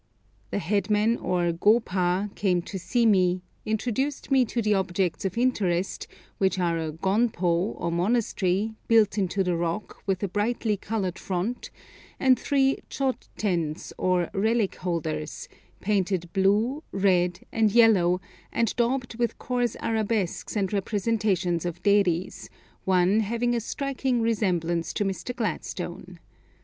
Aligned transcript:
The 0.49 0.57
headman 0.57 1.15
or 1.17 1.51
go 1.51 1.79
pa 1.79 2.29
came 2.33 2.63
to 2.63 2.79
see 2.79 3.05
me, 3.05 3.43
introduced 3.67 4.31
me 4.31 4.45
to 4.45 4.59
the 4.59 4.73
objects 4.73 5.25
of 5.25 5.37
interest, 5.37 6.07
which 6.39 6.57
are 6.57 6.79
a 6.79 6.91
gonpo, 6.91 7.75
or 7.79 7.91
monastery, 7.91 8.73
built 8.87 9.19
into 9.19 9.43
the 9.43 9.55
rock, 9.55 10.01
with 10.07 10.23
a 10.23 10.27
brightly 10.27 10.75
coloured 10.75 11.19
front, 11.19 11.69
and 12.19 12.39
three 12.39 12.79
chod 12.89 13.27
tens, 13.37 13.93
or 13.99 14.31
relic 14.33 14.73
holders, 14.77 15.47
painted 15.81 16.33
blue, 16.33 16.81
red, 16.91 17.41
and 17.51 17.71
yellow, 17.71 18.19
and 18.51 18.75
daubed 18.77 19.19
with 19.19 19.37
coarse 19.37 19.75
arabesques 19.81 20.55
and 20.57 20.73
representations 20.73 21.63
of 21.63 21.83
deities, 21.83 22.49
one 22.85 23.19
having 23.19 23.53
a 23.53 23.59
striking 23.59 24.19
resemblance 24.19 24.93
to 24.93 25.05
Mr. 25.05 25.35
Gladstone. 25.35 26.17